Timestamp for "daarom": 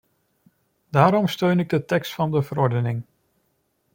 0.89-1.27